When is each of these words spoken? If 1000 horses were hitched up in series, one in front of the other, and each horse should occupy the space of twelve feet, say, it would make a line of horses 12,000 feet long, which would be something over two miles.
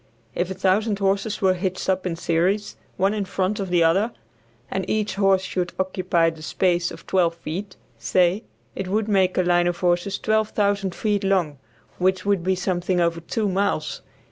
If 0.33 0.49
1000 0.49 0.97
horses 0.97 1.43
were 1.43 1.53
hitched 1.53 1.87
up 1.87 2.07
in 2.07 2.15
series, 2.15 2.75
one 2.97 3.13
in 3.13 3.23
front 3.23 3.59
of 3.59 3.69
the 3.69 3.83
other, 3.83 4.11
and 4.71 4.83
each 4.89 5.13
horse 5.13 5.43
should 5.43 5.73
occupy 5.77 6.31
the 6.31 6.41
space 6.41 6.89
of 6.89 7.05
twelve 7.05 7.35
feet, 7.35 7.75
say, 7.99 8.41
it 8.73 8.87
would 8.87 9.07
make 9.07 9.37
a 9.37 9.43
line 9.43 9.67
of 9.67 9.77
horses 9.77 10.17
12,000 10.17 10.95
feet 10.95 11.23
long, 11.23 11.59
which 11.99 12.25
would 12.25 12.43
be 12.43 12.55
something 12.55 12.99
over 12.99 13.19
two 13.21 13.47
miles. 13.47 14.01